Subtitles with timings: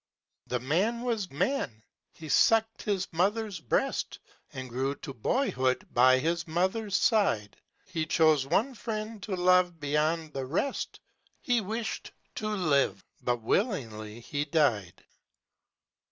[0.47, 1.81] The Man was man â
[2.13, 4.17] He sucked His Mother's breast.
[4.51, 10.33] And grew to boyhood by His Mother's side; He chose one friend to love beyond
[10.33, 11.01] the rest.
[11.39, 15.03] He wished to live, but willingly He died.